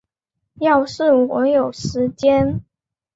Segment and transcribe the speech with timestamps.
[0.55, 2.63] 要是我有时间